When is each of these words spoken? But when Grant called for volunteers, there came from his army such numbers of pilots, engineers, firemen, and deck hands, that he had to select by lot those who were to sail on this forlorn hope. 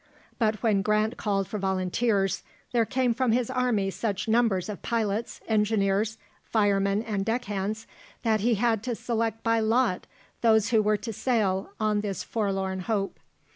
But 0.39 0.63
when 0.63 0.81
Grant 0.81 1.15
called 1.15 1.47
for 1.47 1.59
volunteers, 1.59 2.41
there 2.71 2.87
came 2.87 3.13
from 3.13 3.33
his 3.33 3.51
army 3.51 3.91
such 3.91 4.27
numbers 4.27 4.67
of 4.67 4.81
pilots, 4.81 5.41
engineers, 5.47 6.17
firemen, 6.43 7.03
and 7.03 7.23
deck 7.23 7.45
hands, 7.45 7.85
that 8.23 8.39
he 8.41 8.55
had 8.55 8.81
to 8.85 8.95
select 8.95 9.43
by 9.43 9.59
lot 9.59 10.07
those 10.41 10.69
who 10.69 10.81
were 10.81 10.97
to 10.97 11.13
sail 11.13 11.69
on 11.79 12.01
this 12.01 12.23
forlorn 12.23 12.79
hope. 12.79 13.19